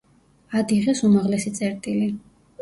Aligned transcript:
ადიღეს 0.61 1.01
უმაღლესი 1.09 1.53
წერტილი. 1.59 2.09